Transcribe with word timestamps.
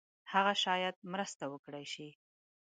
هغه 0.31 0.53
شاید 0.63 0.95
مرسته 1.11 1.43
وکړای 1.49 1.85
شي. 1.93 2.09